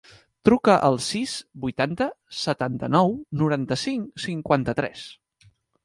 [0.47, 1.33] Truca al sis,
[1.67, 2.07] vuitanta,
[2.39, 5.11] setanta-nou, noranta-cinc, cinquanta-tres.